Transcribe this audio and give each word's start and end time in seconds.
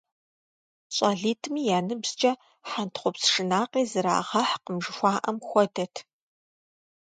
ЩӀалитӀми 0.95 1.61
я 1.77 1.79
ныбжькӀэ 1.87 2.31
хьэнтхъупс 2.69 3.23
шынакъи 3.33 3.83
зэрагъэхькъым 3.91 4.77
жыхуаӀэм 4.83 5.37
хуэдэт. 5.47 5.95